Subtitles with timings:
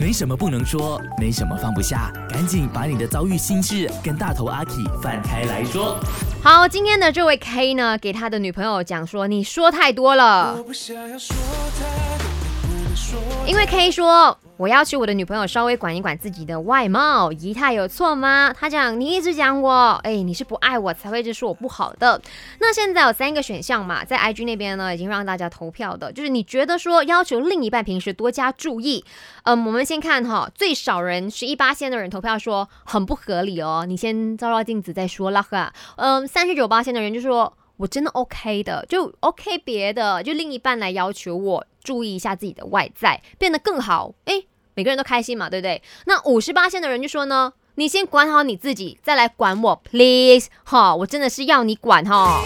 [0.00, 5.98] 没什么不能说，没什么放不下，赶紧把你的遭遇心事跟大头阿 K 放开来说。
[6.42, 10.56] 好，今天的这位 K 呢，给他的女朋友讲说，你说太多了。
[13.46, 18.54] 因为 K 说，我要求我的女朋友稍微管一管自己的外貌仪态，有错吗？
[18.56, 22.22] 他讲，你一直讲我，哎，你是不爱我才会一直说我不好的。
[22.60, 29.04] 那现在有三个选项嘛，在 IG 那边呢，已经让大家投票的，就是你觉得说要求另一半平时多加注意。
[29.42, 35.72] 嗯，我们先看哈，最少人十一八线的人投票说很不合理哦，你先照照镜子再说啦哈。
[35.96, 37.52] 嗯，三十九八线的人就说。
[37.76, 44.12] 我真的 OK 的，就 OK 别的，就另一半来要求我注意一下自己的外在，变得更好。
[44.24, 45.80] 诶，每个人都开心嘛，对不对？
[46.06, 50.48] 那五十八线的人就说呢，你先管好你自己，再来管我，please。
[50.64, 52.42] 哈，我真的是要你管哈。